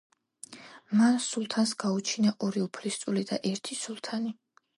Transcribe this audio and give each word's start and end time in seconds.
მან 1.01 1.19
სულთანს 1.25 1.73
გაუჩინა 1.83 2.33
ორი 2.49 2.65
უფლისწული 2.65 3.25
და 3.33 3.41
ერთი 3.53 3.79
სულთანი. 3.83 4.35